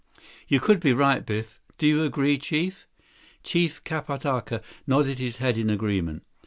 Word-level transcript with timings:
"You 0.47 0.59
could 0.59 0.79
be 0.79 0.93
right, 0.93 1.23
Biff. 1.23 1.61
Do 1.77 1.85
you 1.85 2.01
agree, 2.03 2.39
Chief?" 2.39 2.87
Chief 3.43 3.83
Kapatka 3.83 4.63
nodded 4.87 5.19
his 5.19 5.37
head 5.37 5.59
in 5.59 5.69
agreement. 5.69 6.23